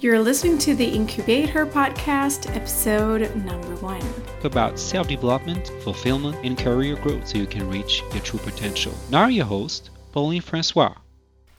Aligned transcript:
You're 0.00 0.18
listening 0.18 0.56
to 0.60 0.74
the 0.74 0.86
Incubate 0.86 1.50
Her 1.50 1.66
podcast, 1.66 2.56
episode 2.56 3.36
number 3.44 3.76
one. 3.82 4.02
About 4.44 4.78
self 4.78 5.08
development, 5.08 5.70
fulfillment, 5.82 6.38
and 6.42 6.56
career 6.56 6.96
growth 6.96 7.28
so 7.28 7.36
you 7.36 7.46
can 7.46 7.68
reach 7.68 8.02
your 8.10 8.22
true 8.22 8.38
potential. 8.38 8.94
Now, 9.10 9.26
your 9.26 9.44
host, 9.44 9.90
Pauline 10.12 10.40
Francois. 10.40 10.94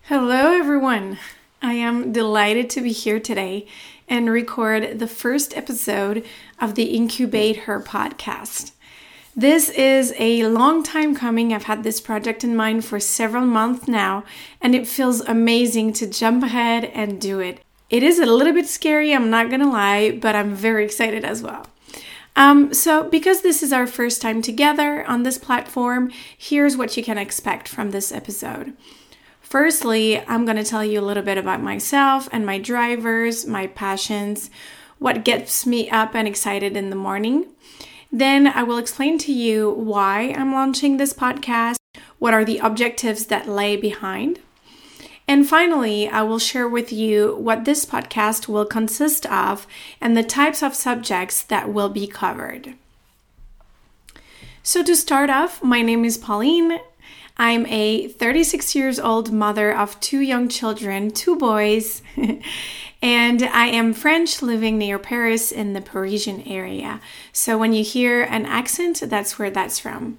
Hello, 0.01 0.53
everyone. 0.53 1.19
I 1.61 1.73
am 1.73 2.11
delighted 2.11 2.71
to 2.71 2.81
be 2.81 2.91
here 2.91 3.19
today 3.19 3.67
and 4.07 4.27
record 4.27 4.97
the 4.97 5.05
first 5.05 5.55
episode 5.55 6.25
of 6.59 6.73
the 6.73 6.95
Incubate 6.95 7.57
Her 7.67 7.79
podcast. 7.79 8.71
This 9.35 9.69
is 9.69 10.15
a 10.17 10.47
long 10.47 10.81
time 10.81 11.13
coming. 11.13 11.53
I've 11.53 11.65
had 11.65 11.83
this 11.83 12.01
project 12.01 12.43
in 12.43 12.55
mind 12.55 12.85
for 12.85 12.99
several 12.99 13.45
months 13.45 13.87
now, 13.87 14.23
and 14.59 14.73
it 14.73 14.87
feels 14.87 15.21
amazing 15.21 15.93
to 15.93 16.07
jump 16.07 16.43
ahead 16.43 16.85
and 16.85 17.21
do 17.21 17.39
it. 17.39 17.63
It 17.91 18.01
is 18.01 18.17
a 18.17 18.25
little 18.25 18.53
bit 18.53 18.67
scary, 18.67 19.13
I'm 19.13 19.29
not 19.29 19.51
gonna 19.51 19.69
lie, 19.69 20.11
but 20.11 20.35
I'm 20.35 20.55
very 20.55 20.83
excited 20.83 21.23
as 21.23 21.43
well. 21.43 21.67
Um, 22.35 22.73
so, 22.73 23.03
because 23.09 23.41
this 23.41 23.61
is 23.61 23.73
our 23.73 23.85
first 23.85 24.21
time 24.21 24.41
together 24.41 25.05
on 25.05 25.23
this 25.23 25.37
platform, 25.37 26.11
here's 26.37 26.77
what 26.77 26.95
you 26.95 27.03
can 27.03 27.17
expect 27.17 27.67
from 27.67 27.91
this 27.91 28.11
episode. 28.11 28.73
Firstly, 29.41 30.21
I'm 30.27 30.45
going 30.45 30.55
to 30.55 30.63
tell 30.63 30.85
you 30.85 31.01
a 31.01 31.03
little 31.03 31.23
bit 31.23 31.37
about 31.37 31.61
myself 31.61 32.29
and 32.31 32.45
my 32.45 32.57
drivers, 32.57 33.45
my 33.45 33.67
passions, 33.67 34.49
what 34.97 35.25
gets 35.25 35.65
me 35.65 35.89
up 35.89 36.15
and 36.15 36.25
excited 36.25 36.77
in 36.77 36.89
the 36.89 36.95
morning. 36.95 37.47
Then 38.13 38.47
I 38.47 38.63
will 38.63 38.77
explain 38.77 39.17
to 39.19 39.33
you 39.33 39.69
why 39.69 40.33
I'm 40.37 40.53
launching 40.53 40.95
this 40.95 41.13
podcast, 41.13 41.75
what 42.17 42.33
are 42.33 42.45
the 42.45 42.59
objectives 42.59 43.25
that 43.25 43.49
lay 43.49 43.75
behind. 43.75 44.39
And 45.31 45.47
finally, 45.47 46.09
I 46.09 46.23
will 46.23 46.39
share 46.39 46.67
with 46.67 46.91
you 46.91 47.37
what 47.37 47.63
this 47.63 47.85
podcast 47.85 48.49
will 48.49 48.65
consist 48.65 49.25
of 49.27 49.65
and 50.01 50.17
the 50.17 50.23
types 50.23 50.61
of 50.61 50.75
subjects 50.75 51.41
that 51.43 51.71
will 51.71 51.87
be 51.87 52.05
covered. 52.05 52.73
So, 54.61 54.83
to 54.83 54.93
start 54.93 55.29
off, 55.29 55.63
my 55.63 55.81
name 55.81 56.03
is 56.03 56.17
Pauline. 56.17 56.81
I'm 57.37 57.65
a 57.67 58.09
36 58.09 58.75
years 58.75 58.99
old 58.99 59.31
mother 59.31 59.73
of 59.73 59.97
two 60.01 60.19
young 60.19 60.49
children, 60.49 61.11
two 61.11 61.37
boys, 61.37 62.01
and 63.01 63.41
I 63.41 63.67
am 63.67 63.93
French 63.93 64.41
living 64.41 64.77
near 64.77 64.99
Paris 64.99 65.53
in 65.53 65.71
the 65.71 65.79
Parisian 65.79 66.41
area. 66.41 66.99
So 67.31 67.57
when 67.57 67.71
you 67.71 67.85
hear 67.85 68.23
an 68.23 68.45
accent, 68.45 69.01
that's 69.05 69.39
where 69.39 69.49
that's 69.49 69.79
from. 69.79 70.17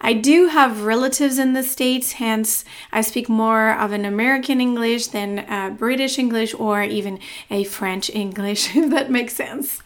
I 0.00 0.14
do 0.14 0.46
have 0.48 0.84
relatives 0.84 1.38
in 1.38 1.52
the 1.52 1.62
States, 1.62 2.12
hence, 2.12 2.64
I 2.90 3.02
speak 3.02 3.28
more 3.28 3.70
of 3.70 3.92
an 3.92 4.04
American 4.04 4.60
English 4.60 5.08
than 5.08 5.40
uh, 5.40 5.70
British 5.70 6.18
English 6.18 6.54
or 6.54 6.82
even 6.82 7.18
a 7.50 7.64
French 7.64 8.08
English, 8.10 8.74
if 8.76 8.90
that 8.90 9.10
makes 9.10 9.34
sense. 9.34 9.82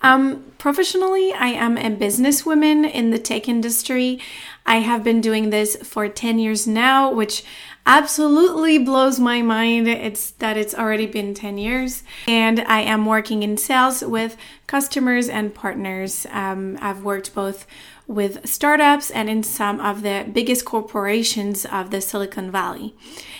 Um, 0.00 0.52
professionally, 0.58 1.32
I 1.32 1.48
am 1.48 1.76
a 1.76 1.90
businesswoman 1.90 2.90
in 2.90 3.10
the 3.10 3.18
tech 3.18 3.48
industry. 3.48 4.20
I 4.64 4.76
have 4.76 5.02
been 5.02 5.20
doing 5.20 5.50
this 5.50 5.76
for 5.76 6.08
10 6.08 6.38
years 6.38 6.66
now, 6.66 7.10
which 7.10 7.44
absolutely 7.84 8.78
blows 8.78 9.18
my 9.18 9.40
mind. 9.42 9.88
It's 9.88 10.30
that 10.32 10.56
it's 10.56 10.74
already 10.74 11.06
been 11.06 11.34
10 11.34 11.58
years. 11.58 12.04
And 12.28 12.60
I 12.60 12.80
am 12.80 13.06
working 13.06 13.42
in 13.42 13.56
sales 13.56 14.02
with 14.02 14.36
customers 14.66 15.28
and 15.28 15.54
partners. 15.54 16.26
Um, 16.30 16.78
I've 16.80 17.02
worked 17.02 17.34
both 17.34 17.66
with 18.06 18.46
startups 18.46 19.10
and 19.10 19.28
in 19.28 19.42
some 19.42 19.80
of 19.80 20.02
the 20.02 20.26
biggest 20.32 20.64
corporations 20.64 21.64
of 21.64 21.90
the 21.90 22.00
Silicon 22.00 22.50
Valley. 22.50 22.94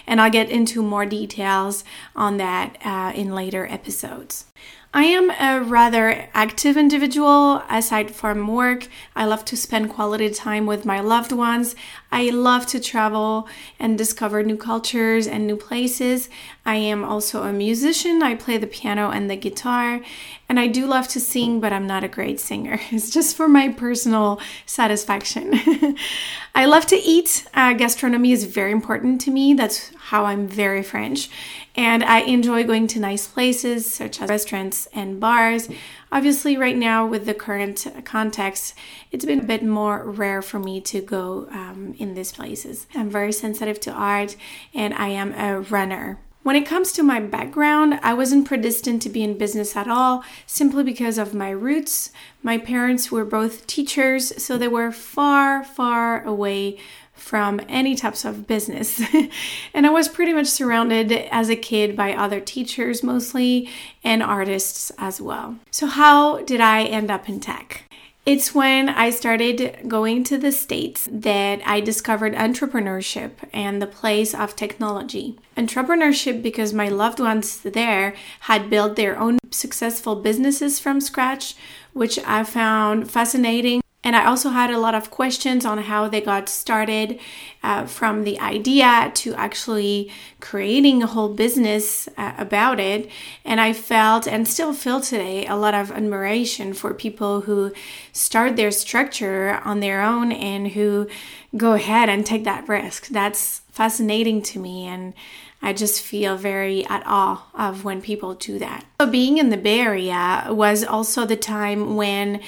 And 0.07 0.21
I'll 0.21 0.31
get 0.31 0.51
into 0.51 0.83
more 0.83 1.07
details 1.07 1.85
on 2.17 2.39
that 2.39 2.79
uh, 2.85 3.13
in 3.15 3.35
later 3.35 3.67
episodes. 3.71 4.47
I 4.95 5.05
am 5.05 5.31
a 5.31 5.63
rather 5.63 6.29
active 6.33 6.79
individual 6.79 7.63
aside 7.69 8.11
from 8.11 8.49
work. 8.49 8.89
I 9.15 9.27
love 9.27 9.45
to 9.47 9.57
spend 9.57 9.91
quality 9.91 10.31
time 10.31 10.65
with 10.65 10.87
my 10.87 11.01
loved 11.01 11.31
ones. 11.31 11.77
I 12.11 12.31
love 12.31 12.65
to 12.69 12.81
travel 12.81 13.47
and 13.79 13.99
discover 13.99 14.43
new 14.43 14.57
cultures 14.57 15.27
and 15.27 15.47
new 15.47 15.57
places. 15.57 16.31
I 16.65 16.77
am 16.77 17.05
also 17.05 17.43
a 17.43 17.53
musician. 17.53 18.23
I 18.23 18.35
play 18.35 18.57
the 18.57 18.67
piano 18.67 19.11
and 19.11 19.31
the 19.31 19.37
guitar. 19.37 20.01
And 20.49 20.59
I 20.59 20.69
do 20.69 20.87
love 20.87 21.07
to 21.09 21.21
sing, 21.21 21.61
but 21.61 21.71
I'm 21.71 21.87
not 21.87 22.03
a 22.03 22.09
great 22.09 22.41
singer. 22.41 22.81
It's 22.91 23.11
just 23.11 23.37
for 23.37 23.47
my 23.47 23.69
personal 23.69 24.41
satisfaction. 24.65 25.53
I 26.55 26.65
love 26.65 26.87
to 26.87 26.97
eat. 26.97 27.47
Uh, 27.53 27.75
gastronomy 27.75 28.33
is 28.33 28.45
very 28.45 28.73
important 28.73 29.21
to 29.23 29.31
me. 29.31 29.53
That's 29.53 29.93
how 30.09 30.25
I'm 30.25 30.49
very 30.49 30.83
French. 30.83 31.29
And 31.77 32.03
I 32.03 32.21
enjoy 32.21 32.65
going 32.65 32.87
to 32.89 32.99
nice 32.99 33.27
places 33.29 33.93
such 33.93 34.23
as 34.23 34.31
restaurants 34.31 34.89
and 34.95 35.21
bars. 35.21 35.69
Obviously, 36.11 36.57
right 36.57 36.77
now, 36.77 37.07
with 37.07 37.27
the 37.27 37.35
current 37.35 37.87
context, 38.05 38.75
it's 39.13 39.27
been 39.27 39.41
a 39.41 39.45
bit 39.45 39.63
more 39.63 40.11
rare 40.11 40.41
for 40.41 40.59
me 40.59 40.81
to 40.81 41.03
go 41.03 41.47
um, 41.51 41.95
in 41.99 42.15
these 42.15 42.33
places. 42.33 42.87
I'm 42.95 43.11
very 43.11 43.33
sensitive 43.33 43.81
to 43.81 43.93
art 43.93 44.37
and 44.75 44.95
I 44.95 45.09
am 45.09 45.35
a 45.35 45.61
runner. 45.61 46.19
When 46.43 46.57
it 46.57 46.65
comes 46.65 46.93
to 46.93 47.03
my 47.03 47.21
background, 47.21 48.01
I 48.03 48.15
wasn't 48.15 48.47
predestined 48.47 49.03
to 49.03 49.11
be 49.11 49.23
in 49.23 49.37
business 49.37 49.77
at 49.77 49.89
all 49.89 50.25
simply 50.47 50.83
because 50.83 51.19
of 51.19 51.35
my 51.35 51.51
roots. 51.51 52.11
My 52.43 52.57
parents 52.57 53.13
were 53.13 53.27
both 53.27 53.67
teachers, 53.67 54.43
so 54.43 54.57
they 54.57 54.69
were 54.69 54.91
far, 54.91 55.63
far 55.63 56.25
away 56.25 56.79
from 57.19 57.61
any 57.69 57.95
types 57.95 58.25
of 58.25 58.47
business. 58.47 59.03
and 59.75 59.87
I 59.87 59.91
was 59.91 60.09
pretty 60.09 60.33
much 60.33 60.47
surrounded 60.47 61.13
as 61.13 61.49
a 61.49 61.57
kid 61.57 61.97
by 61.97 62.15
other 62.15 62.41
teachers 62.41 63.03
mostly 63.03 63.69
and 64.05 64.23
artists 64.23 64.93
as 64.99 65.21
well. 65.21 65.57
So, 65.71 65.87
how 65.87 66.43
did 66.43 66.61
I 66.61 66.85
end 66.85 67.11
up 67.11 67.29
in 67.29 67.41
tech? 67.41 67.83
It's 68.29 68.55
when 68.55 68.91
I 68.91 69.09
started 69.09 69.89
going 69.89 70.23
to 70.25 70.37
the 70.37 70.53
States 70.53 71.09
that 71.11 71.63
I 71.65 71.81
discovered 71.81 72.35
entrepreneurship 72.35 73.31
and 73.55 73.81
the 73.81 73.87
place 73.87 74.35
of 74.35 74.55
technology. 74.55 75.39
Entrepreneurship 75.57 76.43
because 76.43 76.75
my 76.75 76.91
loved 76.91 77.21
ones 77.21 77.61
there 77.61 78.15
had 78.41 78.69
built 78.69 78.97
their 78.97 79.19
own 79.19 79.39
successful 79.51 80.15
businesses 80.15 80.79
from 80.79 81.01
scratch, 81.01 81.57
which 81.95 82.19
I 82.19 82.45
found 82.45 83.11
fascinating 83.11 83.81
and 84.09 84.17
I 84.17 84.25
also 84.25 84.49
had 84.49 84.71
a 84.71 84.79
lot 84.79 84.95
of 84.95 85.11
questions 85.11 85.67
on 85.67 85.77
how 85.77 86.09
they 86.09 86.23
got 86.23 86.49
started 86.49 87.21
uh, 87.63 87.85
from 87.85 88.25
the 88.25 88.41
idea 88.41 89.13
to 89.17 89.35
actually 89.35 90.11
creating 90.41 91.03
a 91.03 91.07
whole 91.07 91.29
business 91.29 92.09
uh, 92.17 92.33
about 92.39 92.81
it. 92.81 93.11
And 93.45 93.61
I 93.61 93.75
felt 93.75 94.27
and 94.27 94.49
still 94.49 94.73
feel 94.73 95.03
today 95.03 95.45
a 95.47 95.57
lot 95.57 95.75
of 95.75 95.93
admiration 95.93 96.73
for 96.73 96.95
people 96.95 97.43
who 97.43 97.71
start 98.11 98.57
their 98.57 98.71
structure 98.71 99.61
on 99.63 99.81
their 99.81 100.01
own 100.01 100.33
and 100.33 100.69
who 100.69 101.07
go 101.55 101.75
ahead 101.75 102.09
and 102.09 102.25
take 102.25 102.45
that 102.45 102.67
risk. 102.67 103.09
That's 103.09 103.61
fascinating 103.73 104.41
to 104.45 104.59
me. 104.59 104.87
And 104.87 105.13
I 105.61 105.75
just 105.75 106.01
feel 106.01 106.39
very 106.39 106.87
at 106.87 107.03
awe 107.05 107.47
of 107.53 107.85
when 107.85 108.01
people 108.01 108.33
do 108.33 108.59
that. 108.59 108.87
So 109.03 109.11
being 109.11 109.37
in 109.37 109.51
the 109.51 109.59
Bay 109.59 109.81
Area 109.81 110.47
was 110.49 110.83
also 110.83 111.27
the 111.27 111.37
time 111.37 111.97
when 111.97 112.41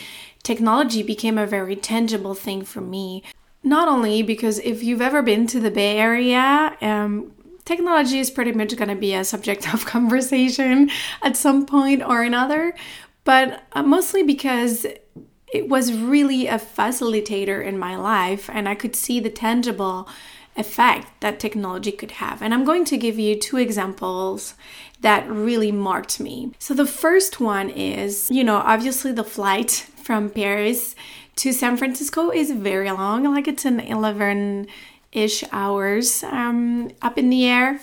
technology 0.43 1.03
became 1.03 1.39
a 1.39 1.47
very 1.47 1.77
tangible 1.77 2.35
thing 2.35 2.65
for 2.65 2.81
me. 2.81 3.23
Not 3.63 3.89
only 3.89 4.23
because 4.23 4.59
if 4.61 4.83
you've 4.83 5.03
ever 5.03 5.23
been 5.23 5.47
to 5.49 5.61
the 5.61 5.71
Bay 5.71 5.99
Area, 5.99 6.77
um, 6.81 7.33
technology 7.65 8.19
is 8.19 8.31
pretty 8.31 8.53
much 8.53 8.75
going 8.77 8.89
to 8.89 8.95
be 8.95 9.15
a 9.15 9.25
subject 9.25 9.73
of 9.75 9.87
conversation 9.87 10.91
at 11.23 11.37
some 11.37 11.67
point 11.67 12.03
or 12.03 12.23
another, 12.23 12.75
but 13.25 13.63
uh, 13.73 13.83
mostly 13.83 14.23
because 14.23 14.87
it 15.53 15.69
was 15.69 15.93
really 15.93 16.47
a 16.47 16.59
facilitator 16.59 17.65
in 17.65 17.79
my 17.79 17.97
life 17.97 18.49
and 18.53 18.69
I 18.69 18.75
could 18.75 18.95
see 18.95 19.21
the 19.21 19.31
tangible 19.31 20.09
effect 20.57 21.09
that 21.21 21.41
technology 21.41 21.93
could 21.93 22.13
have. 22.13 22.43
And 22.43 22.53
I'm 22.53 22.65
going 22.65 22.85
to 22.87 22.97
give 22.97 23.19
you 23.19 23.39
two 23.39 23.57
examples 23.57 24.55
that 25.01 25.29
really 25.29 25.73
marked 25.73 26.21
me. 26.21 26.53
So 26.59 26.75
the 26.75 26.87
first 26.87 27.41
one 27.41 27.71
is, 27.71 28.31
you 28.31 28.45
know, 28.45 28.57
obviously 28.57 29.13
the 29.13 29.25
flight 29.25 29.87
from 30.01 30.31
Paris 30.31 30.95
to 31.37 31.53
San 31.53 31.77
Francisco 31.77 32.31
is 32.31 32.51
very 32.51 32.91
long, 32.91 33.25
like 33.25 33.49
it's 33.49 33.65
an 33.65 33.81
11 33.81 34.67
ish 35.13 35.45
hours 35.53 36.23
um, 36.25 36.91
up 37.03 37.19
in 37.19 37.31
the 37.31 37.47
air. 37.47 37.81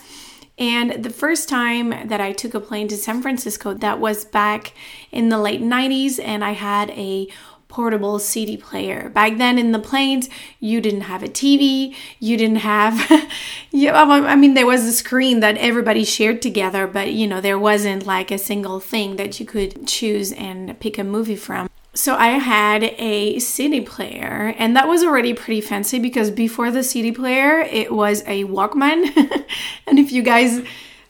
And 0.59 1.03
the 1.03 1.09
first 1.09 1.47
time 1.47 2.07
that 2.07 2.19
I 2.19 2.31
took 2.31 2.53
a 2.53 2.59
plane 2.59 2.87
to 2.87 2.97
San 2.97 3.21
Francisco, 3.21 3.73
that 3.75 3.99
was 3.99 4.25
back 4.25 4.73
in 5.11 5.29
the 5.29 5.37
late 5.37 5.61
90s, 5.61 6.19
and 6.23 6.43
I 6.43 6.51
had 6.51 6.89
a 6.91 7.27
portable 7.67 8.17
CD 8.17 8.57
player. 8.57 9.09
Back 9.09 9.37
then 9.37 9.59
in 9.59 9.71
the 9.71 9.79
planes, 9.79 10.29
you 10.59 10.81
didn't 10.81 11.01
have 11.01 11.21
a 11.21 11.27
TV, 11.27 11.95
you 12.19 12.37
didn't 12.37 12.57
have, 12.57 13.29
yeah, 13.71 14.01
I 14.01 14.35
mean, 14.35 14.53
there 14.53 14.65
was 14.65 14.85
a 14.85 14.93
screen 14.93 15.41
that 15.41 15.57
everybody 15.57 16.03
shared 16.03 16.41
together, 16.41 16.87
but 16.87 17.13
you 17.13 17.27
know, 17.27 17.41
there 17.41 17.59
wasn't 17.59 18.05
like 18.05 18.31
a 18.31 18.37
single 18.37 18.79
thing 18.79 19.17
that 19.17 19.39
you 19.39 19.45
could 19.45 19.87
choose 19.87 20.31
and 20.31 20.79
pick 20.79 20.97
a 20.97 21.03
movie 21.03 21.35
from 21.35 21.69
so 21.97 22.15
I 22.15 22.27
had 22.27 22.83
a 22.83 23.39
CD 23.39 23.81
player, 23.81 24.53
and 24.59 24.75
that 24.75 24.87
was 24.87 25.03
already 25.03 25.33
pretty 25.33 25.61
fancy 25.61 25.97
because 25.97 26.29
before 26.29 26.69
the 26.69 26.83
CD 26.83 27.11
player, 27.11 27.59
it 27.61 27.91
was 27.91 28.21
a 28.27 28.43
Walkman. 28.43 29.45
and 29.87 29.97
if 29.97 30.11
you 30.11 30.21
guys 30.21 30.61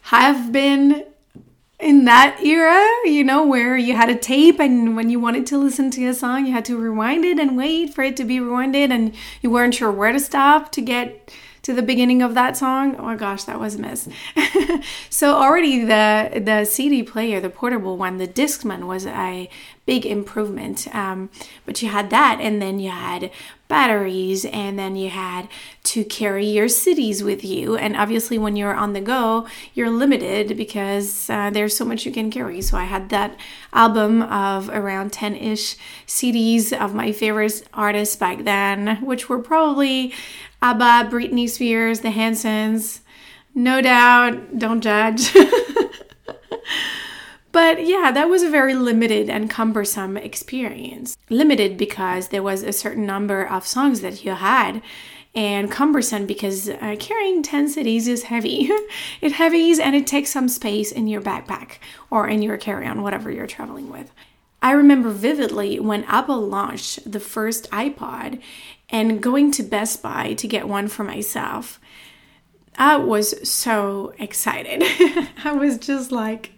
have 0.04 0.54
been 0.54 1.06
in 1.78 2.06
that 2.06 2.40
era, 2.42 2.82
you 3.04 3.26
know, 3.26 3.46
where 3.46 3.76
you 3.76 3.98
had 3.98 4.10
a 4.10 4.16
tape 4.16 4.62
and 4.62 4.96
when 4.96 5.10
you 5.10 5.20
wanted 5.20 5.46
to 5.48 5.58
listen 5.58 5.92
to 5.92 6.08
a 6.08 6.14
song, 6.14 6.46
you 6.46 6.54
had 6.54 6.66
to 6.66 6.78
rewind 6.78 7.26
it 7.26 7.38
and 7.38 7.58
wait 7.58 7.94
for 7.94 8.04
it 8.04 8.16
to 8.18 8.24
be 8.24 8.38
rewinded 8.38 8.90
and 8.90 9.14
you 9.42 9.52
weren't 9.52 9.76
sure 9.76 9.92
where 9.92 10.14
to 10.14 10.20
stop 10.22 10.72
to 10.72 10.82
get 10.82 11.34
to 11.68 11.74
the 11.74 11.82
beginning 11.82 12.22
of 12.22 12.34
that 12.34 12.56
song. 12.56 12.96
Oh 12.98 13.04
my 13.04 13.18
gosh, 13.18 13.44
that 13.44 13.60
was 13.60 13.76
a 13.76 13.80
mess. 13.80 14.08
so 15.10 15.36
already 15.36 15.84
the 15.84 16.42
the 16.42 16.64
CD 16.64 17.04
player, 17.04 17.42
the 17.42 17.50
portable 17.50 17.98
one, 17.98 18.20
the 18.20 18.28
Discman 18.28 18.88
was 18.88 19.06
a 19.06 19.50
big 19.86 20.06
improvement. 20.06 20.88
Um, 20.96 21.30
but 21.66 21.82
you 21.82 21.90
had 21.90 22.10
that, 22.10 22.40
and 22.40 22.62
then 22.62 22.80
you 22.80 22.92
had 22.92 23.32
batteries, 23.68 24.46
and 24.46 24.80
then 24.80 24.96
you 24.96 25.10
had 25.10 25.50
to 25.84 26.06
carry 26.06 26.46
your 26.46 26.68
CDs 26.68 27.22
with 27.22 27.44
you. 27.44 27.76
And 27.76 27.98
obviously, 27.98 28.38
when 28.38 28.56
you're 28.56 28.74
on 28.74 28.94
the 28.94 29.02
go, 29.02 29.46
you're 29.74 29.90
limited 29.90 30.56
because 30.56 31.30
uh, 31.30 31.50
there's 31.50 31.76
so 31.76 31.84
much 31.84 32.06
you 32.06 32.14
can 32.14 32.32
carry. 32.32 32.62
So 32.62 32.78
I 32.78 32.86
had 32.86 33.10
that 33.10 33.38
album 33.78 34.24
of 34.24 34.70
around 34.70 35.14
10 35.14 35.36
ish 35.36 35.76
CDs 36.08 36.74
of 36.74 36.96
my 36.96 37.12
favorite 37.12 37.64
artists 37.74 38.16
back 38.16 38.44
then, 38.44 38.98
which 39.06 39.30
were 39.30 39.40
probably 39.40 40.14
ABBA, 40.62 41.10
Britney 41.12 41.48
Spears, 41.48 42.00
The 42.00 42.10
Hansons. 42.10 43.02
No 43.54 43.82
doubt, 43.82 44.58
don't 44.58 44.82
judge. 44.82 45.32
but 47.52 47.86
yeah, 47.86 48.12
that 48.12 48.30
was 48.30 48.42
a 48.42 48.50
very 48.50 48.74
limited 48.74 49.30
and 49.30 49.50
cumbersome 49.50 50.18
experience. 50.18 51.16
Limited 51.30 51.78
because 51.78 52.30
there 52.30 52.44
was 52.44 52.64
a 52.64 52.74
certain 52.74 53.06
number 53.06 53.48
of 53.48 53.68
songs 53.68 54.02
that 54.02 54.26
you 54.26 54.32
had, 54.32 54.82
and 55.38 55.70
cumbersome 55.72 56.26
because 56.26 56.68
uh, 56.68 56.96
carrying 57.00 57.44
10 57.44 57.68
CDs 57.68 58.08
is 58.08 58.24
heavy. 58.24 58.72
it 59.22 59.34
heavies 59.34 59.78
and 59.78 59.96
it 59.96 60.08
takes 60.08 60.32
some 60.32 60.50
space 60.50 60.92
in 60.92 61.08
your 61.08 61.22
backpack 61.22 61.74
or 62.10 62.28
in 62.28 62.42
your 62.42 62.58
carry 62.58 62.88
on, 62.88 63.04
whatever 63.04 63.30
you're 63.30 63.46
traveling 63.46 63.92
with. 63.92 64.12
I 64.64 64.72
remember 64.72 65.12
vividly 65.12 65.80
when 65.80 66.06
Apple 66.06 66.42
launched 66.42 67.10
the 67.10 67.20
first 67.20 67.70
iPod 67.70 68.42
and 68.90 69.22
going 69.22 69.52
to 69.52 69.64
Best 69.64 70.02
Buy 70.02 70.34
to 70.34 70.48
get 70.48 70.68
one 70.68 70.88
for 70.88 71.04
myself. 71.04 71.80
I 72.76 72.98
was 72.98 73.48
so 73.48 74.16
excited. 74.18 74.82
I 75.44 75.52
was 75.52 75.78
just 75.78 76.12
like, 76.12 76.52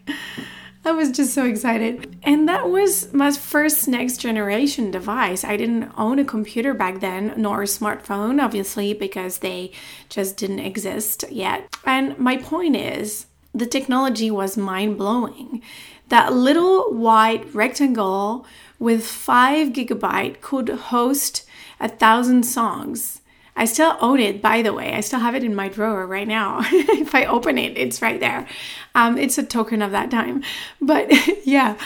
I 0.86 0.92
was 0.92 1.12
just 1.12 1.34
so 1.34 1.46
excited. 1.46 2.18
And 2.24 2.48
that 2.48 2.70
was 2.70 3.14
my 3.14 3.32
first 3.32 3.88
next 3.88 4.18
generation 4.18 4.92
device. 4.92 5.44
I 5.44 5.58
didn't 5.58 5.92
own 5.98 6.20
a 6.20 6.26
computer 6.26 6.74
back 6.74 7.00
then, 7.00 7.34
nor 7.38 7.62
a 7.62 7.66
smartphone, 7.66 8.42
obviously, 8.42 8.94
because 8.94 9.40
they 9.40 9.72
just 10.08 10.38
didn't 10.38 10.60
exist 10.60 11.26
yet. 11.30 11.76
And 11.86 12.18
my 12.18 12.38
point 12.38 12.76
is, 12.76 13.28
the 13.54 13.66
technology 13.66 14.32
was 14.32 14.58
mind 14.58 14.98
blowing. 14.98 15.62
That 16.08 16.34
little 16.34 16.94
white 16.94 17.54
rectangle 17.54 18.46
with 18.80 19.06
5 19.06 19.70
gigabyte 19.70 20.42
could 20.42 20.70
host 20.70 21.46
a 21.80 21.90
thousand 21.90 22.44
songs. 22.44 23.19
I 23.60 23.66
still 23.66 23.98
own 24.00 24.22
it, 24.22 24.42
by 24.42 24.62
the 24.62 24.72
way. 24.72 24.94
I 24.94 25.02
still 25.02 25.20
have 25.20 25.36
it 25.36 25.44
in 25.44 25.54
my 25.54 25.68
drawer 25.68 26.08
right 26.08 26.28
now. 26.28 26.62
if 26.64 27.14
I 27.14 27.26
open 27.26 27.58
it, 27.58 27.78
it's 27.78 28.02
right 28.02 28.18
there. 28.18 28.48
Um, 28.96 29.18
it's 29.18 29.38
a 29.38 29.44
token 29.44 29.82
of 29.82 29.92
that 29.92 30.10
time. 30.10 30.44
But 30.80 31.12
yeah, 31.46 31.78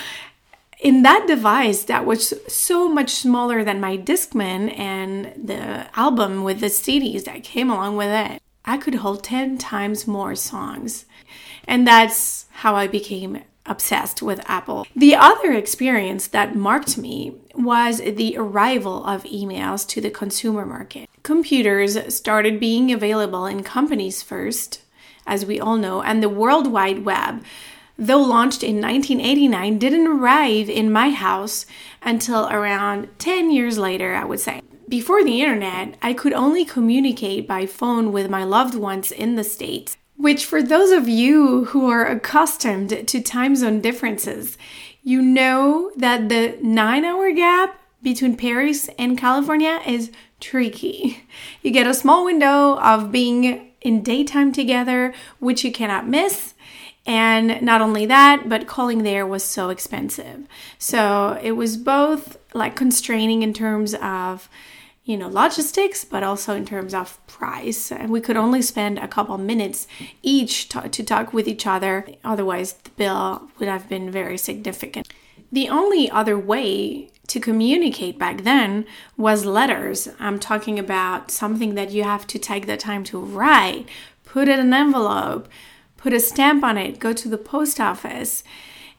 in 0.80 1.02
that 1.02 1.26
device 1.26 1.82
that 1.86 2.06
was 2.06 2.32
so 2.48 2.88
much 2.88 3.10
smaller 3.10 3.64
than 3.64 3.82
my 3.82 3.98
Discman 3.98 4.78
and 4.78 5.34
the 5.36 5.88
album 5.98 6.44
with 6.44 6.60
the 6.60 6.68
CDs 6.68 7.24
that 7.24 7.44
came 7.44 7.72
along 7.72 7.98
with 7.98 8.10
it, 8.10 8.40
I 8.64 8.78
could 8.78 8.96
hold 8.96 9.24
10 9.24 9.58
times 9.58 10.06
more 10.06 10.36
songs. 10.36 11.06
And 11.68 11.88
that's 11.88 12.46
how 12.52 12.76
I 12.76 12.86
became 12.86 13.42
obsessed 13.66 14.22
with 14.22 14.48
Apple. 14.48 14.86
The 14.96 15.16
other 15.16 15.54
experience 15.54 16.28
that 16.28 16.56
marked 16.56 17.00
me 17.00 17.34
was 17.56 17.98
the 17.98 18.36
arrival 18.38 19.04
of 19.06 19.24
emails 19.24 19.88
to 19.88 20.02
the 20.02 20.12
consumer 20.12 20.68
market. 20.68 21.10
Computers 21.24 22.14
started 22.14 22.60
being 22.60 22.92
available 22.92 23.46
in 23.46 23.64
companies 23.64 24.22
first, 24.22 24.82
as 25.26 25.46
we 25.46 25.60
all 25.60 25.78
know, 25.78 26.02
and 26.02 26.22
the 26.22 26.30
World 26.30 26.72
Wide 26.72 27.06
Web, 27.06 27.44
though 27.98 28.22
launched 28.22 28.62
in 28.62 28.82
1989, 28.82 29.78
didn't 29.78 30.08
arrive 30.08 30.70
in 30.70 30.92
my 30.92 31.12
house 31.12 31.66
until 32.02 32.50
around 32.50 33.08
10 33.20 33.52
years 33.52 33.78
later, 33.78 34.14
I 34.14 34.26
would 34.26 34.42
say. 34.42 34.62
Before 34.90 35.24
the 35.24 35.42
internet, 35.42 35.96
I 36.02 36.14
could 36.14 36.34
only 36.34 36.66
communicate 36.66 37.48
by 37.48 37.66
phone 37.66 38.12
with 38.12 38.30
my 38.30 38.44
loved 38.44 38.76
ones 38.76 39.12
in 39.12 39.36
the 39.36 39.44
States 39.44 39.98
which, 40.16 40.46
for 40.46 40.62
those 40.62 40.92
of 40.92 41.10
you 41.10 41.66
who 41.66 41.90
are 41.90 42.06
accustomed 42.06 43.08
to 43.08 43.22
time 43.22 43.56
zone 43.56 43.82
differences, 43.82 44.58
you 45.02 45.22
know 45.22 45.92
that 45.98 46.30
the 46.30 46.58
nine 46.62 47.04
hour 47.04 47.32
gap 47.32 47.80
between 48.02 48.38
Paris 48.38 48.90
and 48.98 49.18
California 49.18 49.82
is 49.86 50.12
tricky. 50.44 51.24
You 51.62 51.72
get 51.72 51.88
a 51.88 51.94
small 51.94 52.26
window 52.26 52.78
of 52.80 53.12
being 53.12 53.72
in 53.82 54.04
daytime 54.04 54.52
together, 54.52 55.14
which 55.40 55.64
you 55.64 55.72
cannot 55.72 56.08
miss. 56.08 56.54
And 57.06 57.62
not 57.62 57.82
only 57.82 58.06
that, 58.06 58.48
but 58.48 58.68
calling 58.68 59.04
there 59.04 59.26
was 59.26 59.44
so 59.44 59.70
expensive. 59.70 60.46
So 60.78 61.40
it 61.42 61.54
was 61.54 61.78
both 61.78 62.38
like 62.54 62.76
constraining 62.76 63.42
in 63.42 63.54
terms 63.54 63.96
of 63.96 64.50
you 65.06 65.18
know 65.18 65.28
logistics 65.28 66.06
but 66.06 66.24
also 66.24 66.56
in 66.56 66.66
terms 66.66 66.94
of 66.94 67.20
price 67.28 67.92
and 67.92 68.10
we 68.10 68.22
could 68.22 68.38
only 68.38 68.62
spend 68.62 68.98
a 68.98 69.08
couple 69.08 69.38
minutes 69.38 69.86
each 70.22 70.70
to, 70.70 70.88
to 70.88 71.04
talk 71.04 71.34
with 71.34 71.46
each 71.46 71.68
other 71.68 72.08
otherwise 72.24 72.72
the 72.72 72.90
bill 72.92 73.50
would 73.60 73.68
have 73.68 73.90
been 73.90 74.10
very 74.10 74.38
significant 74.38 75.14
the 75.54 75.70
only 75.70 76.10
other 76.10 76.38
way 76.38 77.10
to 77.28 77.40
communicate 77.40 78.20
back 78.20 78.44
then 78.44 78.86
was 79.16 79.46
letters 79.46 80.10
i'm 80.20 80.40
talking 80.40 80.78
about 80.78 81.32
something 81.32 81.76
that 81.76 81.92
you 81.92 82.04
have 82.04 82.28
to 82.28 82.38
take 82.38 82.66
the 82.66 82.76
time 82.76 83.04
to 83.04 83.20
write 83.20 83.88
put 84.26 84.48
it 84.48 84.60
in 84.60 84.68
an 84.68 84.74
envelope 84.74 85.48
put 85.96 86.12
a 86.12 86.20
stamp 86.20 86.64
on 86.64 86.78
it 86.78 87.00
go 87.00 87.14
to 87.14 87.30
the 87.30 87.38
post 87.38 87.80
office 87.80 88.44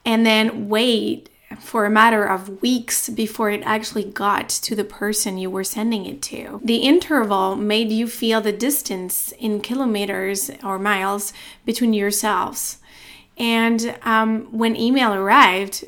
and 0.05 0.25
then 0.25 0.69
wait 0.69 1.29
for 1.61 1.85
a 1.85 1.91
matter 1.91 2.25
of 2.25 2.63
weeks 2.63 3.09
before 3.09 3.51
it 3.51 3.63
actually 3.65 4.05
got 4.05 4.49
to 4.49 4.75
the 4.75 4.85
person 4.85 5.39
you 5.39 5.51
were 5.51 5.65
sending 5.65 6.07
it 6.07 6.23
to. 6.23 6.61
The 6.65 6.79
interval 6.79 7.57
made 7.57 7.91
you 7.91 8.07
feel 8.07 8.41
the 8.41 8.53
distance 8.53 9.33
in 9.39 9.61
kilometers 9.61 10.51
or 10.63 10.79
miles 10.79 11.33
between 11.65 11.93
yourselves. 11.93 12.79
And 13.37 13.97
um, 14.03 14.47
when 14.57 14.77
email 14.77 15.13
arrived, 15.13 15.85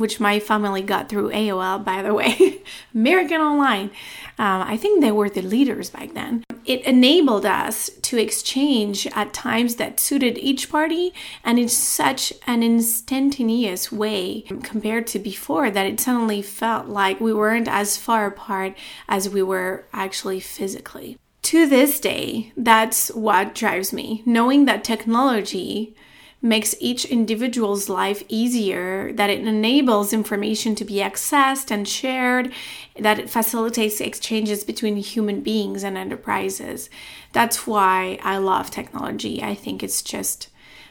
which 0.00 0.18
my 0.18 0.40
family 0.40 0.80
got 0.80 1.10
through 1.10 1.30
AOL, 1.30 1.84
by 1.84 2.00
the 2.00 2.14
way, 2.14 2.62
American 2.94 3.40
Online, 3.40 3.90
um, 4.38 4.62
I 4.62 4.78
think 4.78 5.00
they 5.00 5.12
were 5.12 5.28
the 5.28 5.42
leaders 5.42 5.90
back 5.90 6.14
then. 6.14 6.42
It 6.64 6.82
enabled 6.84 7.44
us 7.44 7.90
to 8.02 8.16
exchange 8.16 9.06
at 9.08 9.34
times 9.34 9.76
that 9.76 10.00
suited 10.00 10.38
each 10.38 10.70
party 10.70 11.12
and 11.44 11.58
in 11.58 11.68
such 11.68 12.32
an 12.46 12.62
instantaneous 12.62 13.92
way 13.92 14.42
compared 14.62 15.06
to 15.08 15.18
before 15.18 15.70
that 15.70 15.86
it 15.86 16.00
suddenly 16.00 16.40
felt 16.40 16.86
like 16.86 17.20
we 17.20 17.34
weren't 17.34 17.68
as 17.68 17.98
far 17.98 18.24
apart 18.24 18.74
as 19.06 19.28
we 19.28 19.42
were 19.42 19.84
actually 19.92 20.40
physically. 20.40 21.18
To 21.42 21.66
this 21.66 22.00
day, 22.00 22.52
that's 22.56 23.08
what 23.10 23.54
drives 23.54 23.92
me, 23.92 24.22
knowing 24.24 24.64
that 24.64 24.82
technology 24.82 25.94
makes 26.42 26.74
each 26.80 27.04
individual's 27.04 27.88
life 27.88 28.22
easier, 28.28 29.12
that 29.12 29.30
it 29.30 29.46
enables 29.46 30.12
information 30.12 30.74
to 30.74 30.84
be 30.84 30.94
accessed 30.94 31.70
and 31.70 31.86
shared, 31.86 32.52
that 32.98 33.18
it 33.18 33.28
facilitates 33.28 34.00
exchanges 34.00 34.64
between 34.64 34.96
human 34.96 35.40
beings 35.42 35.82
and 35.82 35.98
enterprises. 35.98 36.88
That's 37.32 37.66
why 37.66 38.18
I 38.22 38.38
love 38.38 38.70
technology. 38.70 39.42
I 39.42 39.54
think 39.54 39.82
it's 39.82 40.02
just 40.02 40.48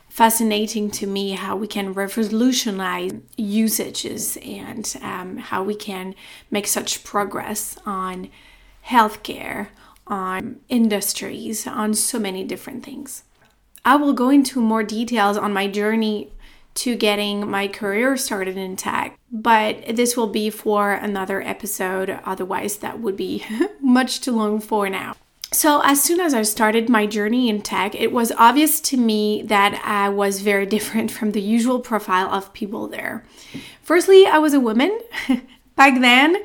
fascinating 0.07 0.91
to 0.91 1.07
me 1.07 1.31
how 1.31 1.55
we 1.55 1.67
can 1.67 1.93
revolutionize 1.93 3.13
usages 3.37 4.37
and 4.43 4.95
um, 5.01 5.37
how 5.37 5.63
we 5.63 5.75
can 5.75 6.13
make 6.51 6.67
such 6.67 7.03
progress 7.03 7.77
on 7.85 8.29
healthcare, 8.87 9.67
on 10.07 10.59
industries, 10.67 11.65
on 11.67 11.93
so 11.93 12.19
many 12.19 12.43
different 12.43 12.83
things. 12.83 13.23
I 13.85 13.95
will 13.95 14.13
go 14.13 14.29
into 14.29 14.61
more 14.61 14.83
details 14.83 15.37
on 15.37 15.53
my 15.53 15.67
journey 15.67 16.31
to 16.75 16.95
getting 16.95 17.49
my 17.49 17.67
career 17.67 18.15
started 18.15 18.57
in 18.57 18.75
tech, 18.75 19.19
but 19.31 19.95
this 19.95 20.15
will 20.15 20.27
be 20.27 20.49
for 20.49 20.93
another 20.93 21.41
episode. 21.41 22.19
Otherwise, 22.23 22.77
that 22.77 22.99
would 22.99 23.17
be 23.17 23.43
much 23.81 24.21
too 24.21 24.31
long 24.31 24.59
for 24.59 24.89
now. 24.89 25.15
So, 25.51 25.81
as 25.83 26.01
soon 26.01 26.19
as 26.19 26.35
I 26.35 26.43
started 26.43 26.89
my 26.89 27.07
journey 27.07 27.49
in 27.49 27.61
tech, 27.61 27.95
it 27.95 28.11
was 28.11 28.31
obvious 28.33 28.79
to 28.81 28.97
me 28.97 29.41
that 29.43 29.81
I 29.83 30.09
was 30.09 30.41
very 30.41 30.65
different 30.75 31.11
from 31.11 31.31
the 31.31 31.41
usual 31.41 31.79
profile 31.79 32.29
of 32.29 32.53
people 32.53 32.87
there. 32.87 33.25
Firstly, 33.81 34.25
I 34.25 34.37
was 34.37 34.53
a 34.53 34.59
woman. 34.59 34.97
Back 35.75 36.01
then, 36.01 36.37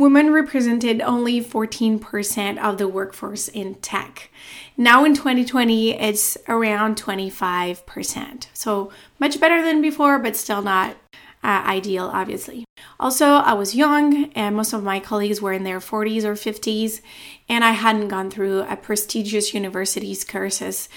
women 0.00 0.32
represented 0.32 1.00
only 1.02 1.44
14% 1.44 2.58
of 2.58 2.78
the 2.78 2.88
workforce 2.88 3.48
in 3.48 3.74
tech. 3.76 4.30
Now 4.76 5.04
in 5.04 5.14
2020, 5.14 5.92
it's 5.92 6.38
around 6.48 6.96
25%. 6.96 8.46
So 8.54 8.90
much 9.18 9.38
better 9.38 9.62
than 9.62 9.82
before, 9.82 10.18
but 10.18 10.36
still 10.36 10.62
not 10.62 10.96
uh, 11.42 11.62
ideal, 11.66 12.10
obviously. 12.12 12.64
Also, 12.98 13.26
I 13.26 13.54
was 13.54 13.74
young, 13.74 14.32
and 14.32 14.56
most 14.56 14.72
of 14.72 14.82
my 14.82 15.00
colleagues 15.00 15.40
were 15.40 15.52
in 15.52 15.64
their 15.64 15.80
40s 15.80 16.24
or 16.24 16.34
50s, 16.34 17.00
and 17.48 17.62
I 17.62 17.72
hadn't 17.72 18.08
gone 18.08 18.30
through 18.30 18.62
a 18.62 18.76
prestigious 18.76 19.54
university's 19.54 20.24
courses, 20.24 20.88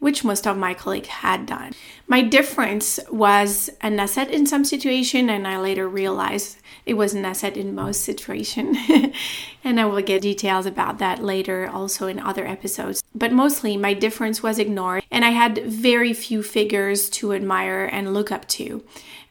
which 0.00 0.24
most 0.24 0.46
of 0.46 0.56
my 0.56 0.74
colleagues 0.74 1.08
had 1.08 1.46
done. 1.46 1.72
My 2.08 2.22
difference 2.22 2.98
was 3.10 3.70
an 3.80 4.00
asset 4.00 4.30
in 4.30 4.46
some 4.46 4.64
situation, 4.64 5.30
and 5.30 5.46
I 5.46 5.60
later 5.60 5.88
realized 5.88 6.58
it 6.84 6.94
was 6.94 7.14
an 7.14 7.24
asset 7.24 7.56
in 7.56 7.74
most 7.74 8.02
situation. 8.02 8.76
and 9.64 9.78
I 9.78 9.84
will 9.84 10.02
get 10.02 10.22
details 10.22 10.66
about 10.66 10.98
that 10.98 11.22
later, 11.22 11.68
also 11.68 12.08
in 12.08 12.18
other 12.18 12.46
episodes. 12.46 13.02
But 13.14 13.32
mostly, 13.32 13.76
my 13.76 13.94
difference 13.94 14.42
was 14.42 14.58
ignored, 14.58 15.04
and 15.10 15.24
I 15.24 15.30
had 15.30 15.64
very 15.66 16.12
few 16.12 16.42
figures 16.42 17.08
to 17.10 17.32
admire 17.32 17.84
and 17.84 18.12
look 18.12 18.32
up 18.32 18.48
to 18.48 18.82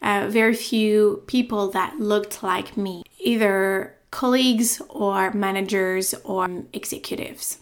uh, 0.02 0.28
very 0.30 0.54
few 0.54 1.24
people 1.28 1.72
that 1.72 2.00
looked 2.00 2.42
like 2.44 2.78
me, 2.78 3.04
either 3.20 3.96
colleagues 4.12 4.82
or 4.90 5.32
managers 5.34 6.14
or 6.24 6.64
executives. 6.74 7.60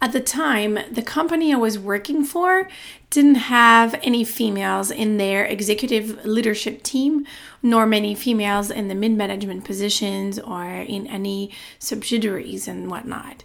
At 0.00 0.12
the 0.12 0.20
time, 0.20 0.78
the 0.92 1.02
company 1.02 1.52
I 1.52 1.56
was 1.56 1.76
working 1.76 2.22
for 2.22 2.68
didn't 3.10 3.34
have 3.34 3.98
any 4.04 4.22
females 4.22 4.92
in 4.92 5.16
their 5.16 5.44
executive 5.44 6.24
leadership 6.24 6.84
team, 6.84 7.26
nor 7.64 7.84
many 7.84 8.14
females 8.14 8.70
in 8.70 8.86
the 8.86 8.94
mid 8.94 9.12
management 9.12 9.64
positions 9.64 10.38
or 10.38 10.64
in 10.64 11.08
any 11.08 11.50
subsidiaries 11.80 12.68
and 12.68 12.88
whatnot. 12.88 13.42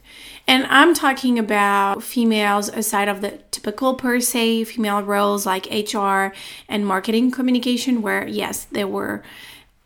And 0.48 0.68
I'm 0.68 0.94
talking 0.94 1.40
about 1.40 2.04
females 2.04 2.70
aside 2.70 3.08
of 3.08 3.22
the 3.22 3.40
typical 3.50 3.96
per 3.96 4.20
se 4.20 4.66
female 4.66 5.02
roles 5.02 5.48
like 5.48 5.66
HR 5.72 6.36
and 6.70 6.86
marketing 6.86 7.32
communication, 7.32 8.04
where 8.04 8.28
yes, 8.28 8.66
there 8.66 8.88
were 8.88 9.24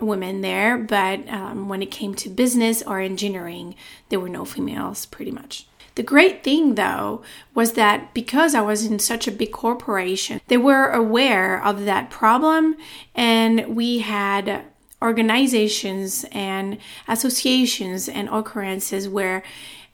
women 0.01 0.41
there, 0.41 0.77
but 0.77 1.27
um, 1.29 1.69
when 1.69 1.81
it 1.81 1.91
came 1.91 2.13
to 2.15 2.29
business 2.29 2.83
or 2.83 3.00
engineering, 3.00 3.74
there 4.09 4.19
were 4.19 4.29
no 4.29 4.43
females 4.43 5.05
pretty 5.05 5.31
much. 5.31 5.65
The 5.98 6.04
great 6.04 6.44
thing, 6.44 6.75
though, 6.75 7.24
was 7.56 7.74
that 7.74 8.13
because 8.13 8.54
I 8.54 8.62
was 8.62 8.86
in 8.86 9.00
such 9.00 9.27
a 9.27 9.32
big 9.32 9.51
corporation, 9.51 10.39
they 10.48 10.56
were 10.56 10.92
aware 10.92 11.60
of 11.63 11.86
that 11.86 12.12
problem, 12.12 12.75
and 13.16 13.75
we 13.75 13.98
had 13.98 14.66
organizations 15.01 16.24
and 16.32 16.77
associations 17.08 18.08
and 18.08 18.30
occurrences 18.30 19.10
where 19.10 19.42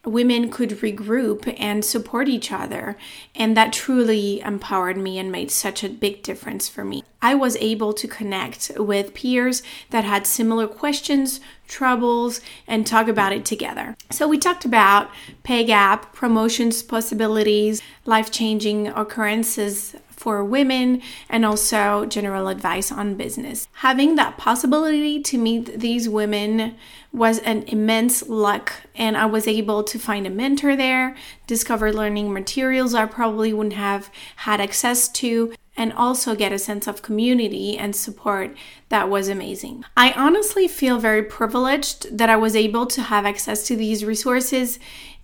women 0.06 0.50
could 0.50 0.70
regroup 0.70 1.54
and 1.58 1.86
support 1.86 2.28
each 2.28 2.52
other. 2.52 2.98
And 3.36 3.56
that 3.56 3.74
truly 3.74 4.42
empowered 4.42 4.98
me 4.98 5.18
and 5.18 5.32
made 5.32 5.52
such 5.52 5.84
a 5.84 5.90
big 5.90 6.24
difference 6.24 6.68
for 6.68 6.84
me. 6.84 7.04
I 7.22 7.36
was 7.36 7.56
able 7.58 7.94
to 7.94 8.08
connect 8.08 8.72
with 8.78 9.14
peers 9.14 9.64
that 9.92 10.04
had 10.04 10.28
similar 10.28 10.68
questions, 10.68 11.40
troubles, 11.68 12.42
and 12.68 12.86
talk 12.86 13.08
about 13.08 13.32
it 13.32 13.46
together. 13.46 13.96
So 14.12 14.28
we 14.28 14.38
talked 14.38 14.66
about 14.66 15.10
pay 15.44 15.64
gap, 15.64 16.14
promotions 16.14 16.84
possibilities, 16.84 17.82
life 18.06 18.30
changing 18.30 18.90
occurrences 18.90 19.96
for 20.24 20.42
women 20.42 21.02
and 21.28 21.44
also 21.44 22.06
general 22.06 22.48
advice 22.48 22.94
on 22.94 23.16
business. 23.16 23.68
Having 23.74 24.16
that 24.16 24.38
possibility 24.38 25.22
to 25.22 25.38
meet 25.38 25.82
these 25.82 26.08
women 26.08 26.76
was 27.12 27.40
an 27.40 27.64
immense 27.64 28.30
luck, 28.30 28.72
and 28.96 29.18
I 29.18 29.26
was 29.26 29.50
able 29.50 29.84
to 29.84 30.00
find 30.00 30.26
a 30.26 30.30
mentor 30.30 30.78
there, 30.78 31.18
discover 31.46 31.92
learning 31.92 32.32
materials 32.32 32.94
I 32.94 33.06
probably 33.06 33.52
wouldn't 33.52 33.74
have 33.74 34.10
had 34.38 34.62
access 34.62 35.10
to, 35.10 35.54
and 35.76 35.92
also 35.92 36.36
get 36.36 36.54
a 36.54 36.60
sense 36.60 36.88
of 36.88 37.02
community 37.02 37.78
and 37.78 37.94
support 37.94 38.56
that 38.90 39.10
was 39.10 39.28
amazing. 39.28 39.84
I 39.98 40.14
honestly 40.14 40.70
feel 40.70 41.00
very 41.00 41.24
privileged 41.24 42.18
that 42.18 42.30
I 42.30 42.38
was 42.38 42.56
able 42.56 42.86
to 42.86 43.02
have 43.02 43.26
access 43.26 43.68
to 43.68 43.76
these 43.76 44.06
resources 44.06 44.80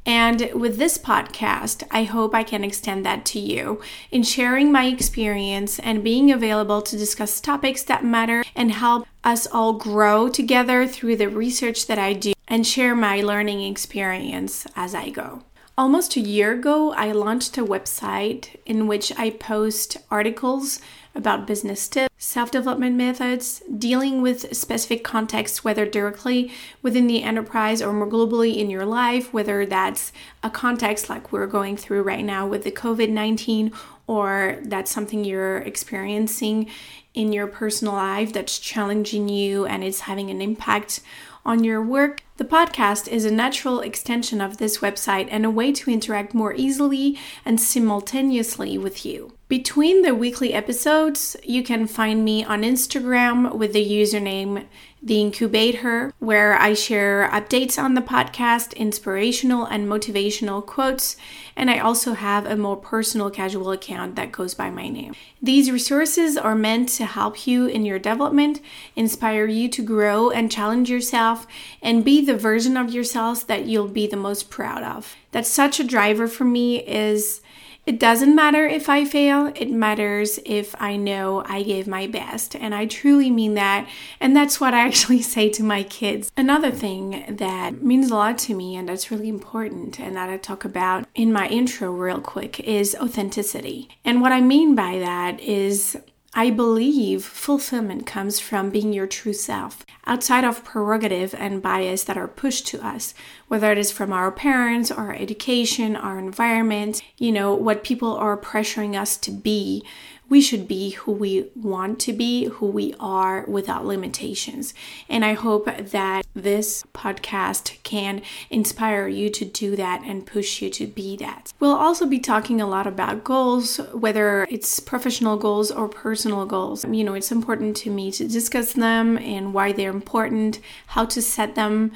and 0.05 0.49
with 0.53 0.77
this 0.77 0.97
podcast, 0.97 1.83
I 1.91 2.03
hope 2.03 2.33
I 2.33 2.43
can 2.43 2.63
extend 2.63 3.05
that 3.05 3.25
to 3.25 3.39
you 3.39 3.81
in 4.11 4.23
sharing 4.23 4.71
my 4.71 4.85
experience 4.85 5.77
and 5.79 6.03
being 6.03 6.31
available 6.31 6.81
to 6.81 6.97
discuss 6.97 7.39
topics 7.39 7.83
that 7.83 8.03
matter 8.03 8.43
and 8.55 8.71
help 8.71 9.05
us 9.23 9.45
all 9.47 9.73
grow 9.73 10.29
together 10.29 10.87
through 10.87 11.17
the 11.17 11.29
research 11.29 11.87
that 11.87 11.99
I 11.99 12.13
do 12.13 12.33
and 12.47 12.65
share 12.65 12.95
my 12.95 13.21
learning 13.21 13.61
experience 13.61 14.65
as 14.75 14.95
I 14.95 15.09
go. 15.09 15.43
Almost 15.77 16.15
a 16.17 16.21
year 16.21 16.53
ago, 16.53 16.91
I 16.91 17.11
launched 17.11 17.57
a 17.57 17.65
website 17.65 18.57
in 18.65 18.87
which 18.87 19.17
I 19.17 19.29
post 19.29 19.97
articles 20.11 20.81
about 21.19 21.45
business 21.45 21.87
tips, 21.87 22.09
self 22.17 22.49
development 22.49 22.95
methods, 22.95 23.61
dealing 23.77 24.23
with 24.23 24.55
specific 24.55 25.03
contexts, 25.03 25.63
whether 25.63 25.85
directly 25.85 26.51
within 26.81 27.05
the 27.05 27.21
enterprise 27.21 27.83
or 27.83 27.93
more 27.93 28.07
globally 28.07 28.57
in 28.57 28.71
your 28.71 28.85
life, 28.85 29.31
whether 29.31 29.67
that's 29.67 30.11
a 30.41 30.49
context 30.49 31.09
like 31.09 31.31
we're 31.31 31.45
going 31.45 31.77
through 31.77 32.01
right 32.01 32.25
now 32.25 32.47
with 32.47 32.63
the 32.63 32.71
COVID 32.71 33.09
19 33.09 33.71
or 34.07 34.57
that's 34.63 34.89
something 34.89 35.23
you're 35.23 35.57
experiencing 35.57 36.67
in 37.13 37.31
your 37.31 37.45
personal 37.45 37.93
life 37.93 38.33
that's 38.33 38.57
challenging 38.57 39.29
you 39.29 39.65
and 39.65 39.83
is 39.83 40.01
having 40.01 40.31
an 40.31 40.41
impact 40.41 41.01
on 41.45 41.63
your 41.63 41.81
work. 41.81 42.23
The 42.37 42.45
podcast 42.45 43.07
is 43.07 43.25
a 43.25 43.31
natural 43.31 43.81
extension 43.81 44.41
of 44.41 44.57
this 44.57 44.79
website 44.79 45.27
and 45.29 45.45
a 45.45 45.49
way 45.49 45.71
to 45.73 45.91
interact 45.91 46.33
more 46.33 46.53
easily 46.53 47.17
and 47.45 47.59
simultaneously 47.59 48.77
with 48.77 49.05
you. 49.05 49.33
Between 49.49 50.03
the 50.03 50.13
weekly 50.13 50.53
episodes, 50.53 51.35
you 51.43 51.63
can 51.63 51.87
find 51.87 52.23
me 52.23 52.43
on 52.43 52.61
Instagram 52.61 53.55
with 53.55 53.73
the 53.73 53.83
username 53.83 54.67
The 55.01 55.19
Incubate 55.19 55.77
Her, 55.77 56.13
where 56.19 56.53
I 56.53 56.75
share 56.75 57.27
updates 57.33 57.81
on 57.81 57.95
the 57.95 58.01
podcast, 58.01 58.75
inspirational 58.75 59.65
and 59.65 59.87
motivational 59.87 60.63
quotes, 60.63 61.17
and 61.55 61.71
I 61.71 61.79
also 61.79 62.13
have 62.13 62.45
a 62.45 62.55
more 62.55 62.77
personal 62.77 63.31
casual 63.31 63.71
account 63.71 64.15
that 64.17 64.31
goes 64.31 64.53
by 64.53 64.69
my 64.69 64.87
name. 64.87 65.15
These 65.41 65.71
resources 65.71 66.37
are 66.37 66.53
meant 66.53 66.89
to 66.89 67.07
help 67.07 67.47
you 67.47 67.65
in 67.65 67.85
your 67.85 67.97
development, 67.97 68.61
inspire 68.95 69.47
you 69.47 69.67
to 69.69 69.81
grow 69.81 70.29
and 70.29 70.51
challenge 70.51 70.91
yourself, 70.91 71.47
and 71.81 72.05
be 72.05 72.23
the 72.23 72.37
version 72.37 72.77
of 72.77 72.93
yourself 72.93 73.47
that 73.47 73.65
you'll 73.65 73.87
be 73.87 74.05
the 74.05 74.15
most 74.15 74.51
proud 74.51 74.83
of. 74.83 75.15
That's 75.31 75.49
such 75.49 75.79
a 75.79 75.83
driver 75.83 76.27
for 76.27 76.45
me 76.45 76.85
is 76.85 77.41
it 77.89 77.97
doesn't 77.97 78.35
matter 78.35 78.67
if 78.67 78.87
I 78.87 79.03
fail, 79.03 79.51
it 79.55 79.71
matters 79.71 80.39
if 80.45 80.79
I 80.79 80.95
know 80.95 81.41
I 81.47 81.63
gave 81.63 81.87
my 81.87 82.05
best. 82.05 82.55
And 82.55 82.75
I 82.75 82.85
truly 82.85 83.31
mean 83.31 83.55
that. 83.55 83.89
And 84.19 84.35
that's 84.35 84.61
what 84.61 84.75
I 84.75 84.81
actually 84.87 85.23
say 85.23 85.49
to 85.49 85.63
my 85.63 85.81
kids. 85.81 86.31
Another 86.37 86.69
thing 86.69 87.25
that 87.27 87.81
means 87.81 88.11
a 88.11 88.15
lot 88.15 88.37
to 88.39 88.53
me 88.53 88.75
and 88.75 88.87
that's 88.87 89.09
really 89.09 89.27
important 89.27 89.99
and 89.99 90.15
that 90.15 90.29
I 90.29 90.37
talk 90.37 90.63
about 90.65 91.07
in 91.15 91.33
my 91.33 91.47
intro 91.47 91.89
real 91.91 92.21
quick 92.21 92.59
is 92.59 92.95
authenticity. 93.01 93.89
And 94.05 94.21
what 94.21 94.33
I 94.33 94.41
mean 94.41 94.75
by 94.75 94.99
that 94.99 95.39
is 95.39 95.97
I 96.35 96.51
believe 96.51 97.25
fulfillment 97.25 98.05
comes 98.05 98.39
from 98.39 98.69
being 98.69 98.93
your 98.93 99.07
true 99.07 99.33
self, 99.33 99.83
outside 100.05 100.43
of 100.43 100.63
prerogative 100.63 101.33
and 101.33 101.61
bias 101.61 102.03
that 102.03 102.17
are 102.17 102.27
pushed 102.27 102.67
to 102.67 102.85
us, 102.85 103.15
whether 103.47 103.71
it 103.71 103.79
is 103.79 103.91
from 103.91 104.13
our 104.13 104.31
parents, 104.31 104.91
our 104.91 105.11
education, 105.13 105.95
our 105.95 106.19
environment, 106.19 107.01
you 107.17 107.31
know, 107.31 107.55
what 107.55 107.83
people 107.83 108.15
are 108.15 108.37
pressuring 108.37 108.99
us 108.99 109.17
to 109.17 109.31
be 109.31 109.83
we 110.29 110.41
should 110.41 110.67
be 110.67 110.91
who 110.91 111.11
we 111.11 111.49
want 111.55 111.99
to 112.01 112.13
be, 112.13 112.45
who 112.45 112.67
we 112.67 112.93
are 112.99 113.45
without 113.47 113.85
limitations. 113.85 114.73
And 115.09 115.25
I 115.25 115.33
hope 115.33 115.65
that 115.65 116.25
this 116.33 116.83
podcast 116.93 117.81
can 117.83 118.21
inspire 118.49 119.07
you 119.07 119.29
to 119.31 119.45
do 119.45 119.75
that 119.75 120.03
and 120.03 120.25
push 120.25 120.61
you 120.61 120.69
to 120.69 120.87
be 120.87 121.17
that. 121.17 121.51
We'll 121.59 121.75
also 121.75 122.05
be 122.05 122.19
talking 122.19 122.61
a 122.61 122.67
lot 122.67 122.87
about 122.87 123.23
goals, 123.23 123.77
whether 123.93 124.47
it's 124.49 124.79
professional 124.79 125.37
goals 125.37 125.71
or 125.71 125.87
personal 125.87 126.45
goals. 126.45 126.85
You 126.85 127.03
know, 127.03 127.15
it's 127.15 127.31
important 127.31 127.75
to 127.77 127.89
me 127.89 128.11
to 128.13 128.27
discuss 128.27 128.73
them 128.73 129.17
and 129.17 129.53
why 129.53 129.71
they're 129.71 129.89
important, 129.89 130.59
how 130.87 131.05
to 131.05 131.21
set 131.21 131.55
them 131.55 131.91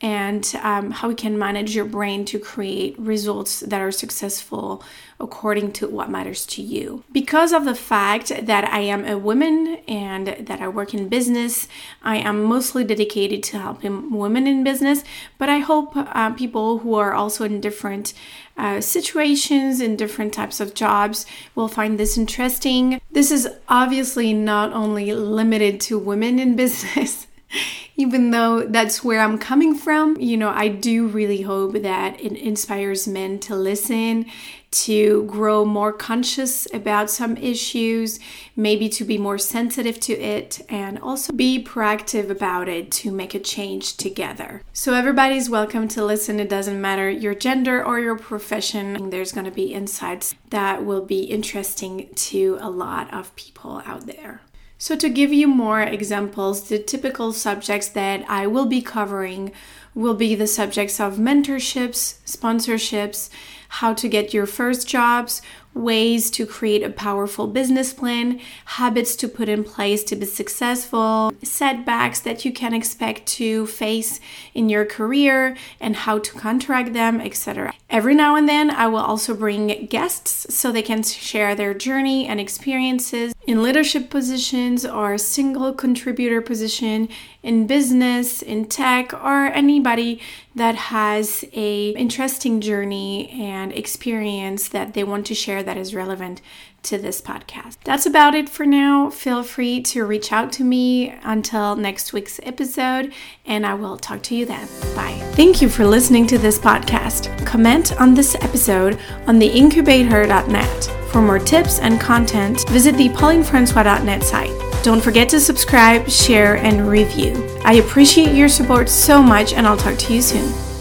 and 0.00 0.54
um, 0.62 0.90
how 0.90 1.08
we 1.08 1.14
can 1.14 1.38
manage 1.38 1.74
your 1.74 1.86
brain 1.86 2.24
to 2.26 2.38
create 2.38 2.98
results 2.98 3.60
that 3.60 3.80
are 3.80 3.90
successful 3.90 4.82
according 5.18 5.72
to 5.72 5.88
what 5.88 6.10
matters 6.10 6.44
to 6.44 6.60
you. 6.60 7.02
Because 7.10 7.52
of 7.52 7.64
the 7.64 7.74
fact 7.74 8.30
that 8.42 8.64
I 8.64 8.80
am 8.80 9.06
a 9.06 9.16
woman 9.16 9.78
and 9.88 10.26
that 10.26 10.60
I 10.60 10.68
work 10.68 10.92
in 10.92 11.08
business, 11.08 11.66
I 12.02 12.18
am 12.18 12.42
mostly 12.42 12.84
dedicated 12.84 13.42
to 13.44 13.58
helping 13.58 14.10
women 14.10 14.46
in 14.46 14.62
business, 14.62 15.02
but 15.38 15.48
I 15.48 15.60
hope 15.60 15.92
uh, 15.96 16.30
people 16.32 16.80
who 16.80 16.94
are 16.94 17.14
also 17.14 17.44
in 17.44 17.62
different 17.62 18.12
uh, 18.58 18.80
situations 18.80 19.80
in 19.80 19.96
different 19.96 20.32
types 20.32 20.60
of 20.60 20.74
jobs 20.74 21.26
will 21.54 21.68
find 21.68 21.98
this 21.98 22.16
interesting. 22.16 23.00
This 23.12 23.30
is 23.30 23.48
obviously 23.68 24.32
not 24.32 24.72
only 24.72 25.12
limited 25.12 25.80
to 25.82 25.98
women 25.98 26.38
in 26.38 26.56
business 26.66 27.25
even 27.96 28.30
though 28.30 28.62
that's 28.66 29.02
where 29.02 29.20
I'm 29.20 29.38
coming 29.38 29.74
from. 29.74 30.16
You 30.18 30.36
know, 30.36 30.50
I 30.50 30.68
do 30.68 31.06
really 31.06 31.42
hope 31.42 31.72
that 31.82 32.20
it 32.20 32.32
inspires 32.32 33.08
men 33.08 33.38
to 33.40 33.56
listen, 33.56 34.26
to 34.70 35.24
grow 35.24 35.64
more 35.64 35.92
conscious 35.92 36.66
about 36.74 37.10
some 37.10 37.36
issues, 37.38 38.18
maybe 38.54 38.88
to 38.90 39.04
be 39.04 39.16
more 39.16 39.38
sensitive 39.38 39.98
to 40.00 40.12
it, 40.12 40.60
and 40.68 40.98
also 40.98 41.32
be 41.32 41.62
proactive 41.64 42.28
about 42.28 42.68
it 42.68 42.90
to 42.90 43.10
make 43.10 43.34
a 43.34 43.38
change 43.38 43.96
together. 43.96 44.62
So, 44.72 44.92
everybody's 44.92 45.48
welcome 45.48 45.88
to 45.88 46.04
listen. 46.04 46.40
It 46.40 46.50
doesn't 46.50 46.80
matter 46.80 47.08
your 47.08 47.34
gender 47.34 47.82
or 47.82 47.98
your 48.00 48.16
profession, 48.16 49.10
there's 49.10 49.32
going 49.32 49.44
to 49.44 49.50
be 49.50 49.72
insights 49.72 50.34
that 50.50 50.84
will 50.84 51.04
be 51.04 51.22
interesting 51.24 52.10
to 52.14 52.58
a 52.60 52.68
lot 52.68 53.12
of 53.14 53.34
people 53.36 53.82
out 53.86 54.06
there. 54.06 54.42
So, 54.78 54.94
to 54.96 55.08
give 55.08 55.32
you 55.32 55.48
more 55.48 55.80
examples, 55.80 56.68
the 56.68 56.78
typical 56.78 57.32
subjects 57.32 57.88
that 57.88 58.24
I 58.28 58.46
will 58.46 58.66
be 58.66 58.82
covering 58.82 59.52
will 59.94 60.14
be 60.14 60.34
the 60.34 60.46
subjects 60.46 61.00
of 61.00 61.16
mentorships, 61.16 62.18
sponsorships, 62.26 63.30
how 63.68 63.94
to 63.94 64.08
get 64.08 64.34
your 64.34 64.44
first 64.44 64.86
jobs, 64.86 65.40
ways 65.76 66.30
to 66.30 66.46
create 66.46 66.82
a 66.82 66.90
powerful 66.90 67.46
business 67.46 67.92
plan, 67.92 68.40
habits 68.64 69.14
to 69.16 69.28
put 69.28 69.48
in 69.48 69.62
place 69.62 70.02
to 70.04 70.16
be 70.16 70.26
successful, 70.26 71.32
setbacks 71.42 72.20
that 72.20 72.44
you 72.44 72.52
can 72.52 72.72
expect 72.72 73.26
to 73.26 73.66
face 73.66 74.18
in 74.54 74.68
your 74.68 74.84
career, 74.84 75.56
and 75.80 75.96
how 75.96 76.18
to 76.18 76.32
contract 76.32 76.92
them, 76.92 77.20
etc. 77.20 77.74
Every 77.90 78.14
now 78.14 78.34
and 78.34 78.48
then, 78.48 78.70
I 78.70 78.88
will 78.88 78.98
also 78.98 79.34
bring 79.34 79.86
guests 79.86 80.54
so 80.54 80.72
they 80.72 80.82
can 80.82 81.02
share 81.02 81.54
their 81.54 81.74
journey 81.74 82.26
and 82.26 82.40
experiences 82.40 83.34
in 83.46 83.62
leadership 83.62 84.10
positions 84.10 84.84
or 84.84 85.18
single 85.18 85.72
contributor 85.72 86.40
position 86.40 87.08
in 87.42 87.66
business, 87.66 88.42
in 88.42 88.66
tech, 88.66 89.12
or 89.12 89.46
anybody 89.46 90.20
that 90.56 90.74
has 90.74 91.44
a 91.52 91.90
interesting 91.90 92.60
journey 92.60 93.30
and 93.30 93.72
experience 93.72 94.68
that 94.68 94.94
they 94.94 95.04
want 95.04 95.26
to 95.26 95.34
share 95.34 95.62
that 95.62 95.76
is 95.76 95.94
relevant 95.94 96.40
to 96.82 96.96
this 96.98 97.20
podcast. 97.20 97.76
That's 97.84 98.06
about 98.06 98.34
it 98.34 98.48
for 98.48 98.64
now. 98.64 99.10
Feel 99.10 99.42
free 99.42 99.82
to 99.82 100.04
reach 100.04 100.32
out 100.32 100.52
to 100.52 100.64
me 100.64 101.14
until 101.22 101.76
next 101.76 102.12
week's 102.12 102.40
episode, 102.42 103.12
and 103.44 103.66
I 103.66 103.74
will 103.74 103.98
talk 103.98 104.22
to 104.24 104.34
you 104.34 104.46
then. 104.46 104.66
Bye. 104.94 105.20
Thank 105.34 105.60
you 105.60 105.68
for 105.68 105.84
listening 105.84 106.26
to 106.28 106.38
this 106.38 106.58
podcast. 106.58 107.44
Comment 107.46 108.00
on 108.00 108.14
this 108.14 108.34
episode 108.36 108.98
on 109.26 109.38
theincubateher.net. 109.38 110.84
For 111.10 111.20
more 111.20 111.38
tips 111.38 111.78
and 111.80 112.00
content, 112.00 112.68
visit 112.70 112.96
the 112.96 113.08
paulinefrancois.net 113.10 114.22
site. 114.22 114.65
Don't 114.82 115.02
forget 115.02 115.28
to 115.30 115.40
subscribe, 115.40 116.08
share, 116.08 116.56
and 116.56 116.88
review. 116.88 117.34
I 117.64 117.74
appreciate 117.74 118.34
your 118.34 118.48
support 118.48 118.88
so 118.88 119.22
much, 119.22 119.52
and 119.52 119.66
I'll 119.66 119.76
talk 119.76 119.98
to 119.98 120.14
you 120.14 120.22
soon. 120.22 120.75